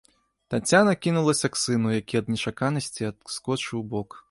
[0.53, 4.19] Таццяна кінулася к сыну, які ад нечаканасці адскочыў убок.